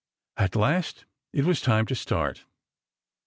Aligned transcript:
At 0.35 0.55
last 0.55 1.05
it 1.31 1.45
was 1.45 1.61
time 1.61 1.85
to 1.85 1.93
start. 1.93 2.45